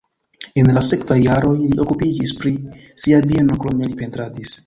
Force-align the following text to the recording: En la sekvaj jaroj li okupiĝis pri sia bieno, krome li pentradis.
En 0.61 0.69
la 0.77 0.81
sekvaj 0.85 1.17
jaroj 1.23 1.51
li 1.59 1.77
okupiĝis 1.83 2.33
pri 2.39 2.55
sia 3.05 3.23
bieno, 3.27 3.61
krome 3.65 3.91
li 3.93 4.01
pentradis. 4.03 4.59